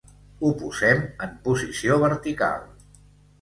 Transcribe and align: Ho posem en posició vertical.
Ho 0.43 0.49
posem 0.61 1.03
en 1.25 1.35
posició 1.49 1.99
vertical. 2.05 2.67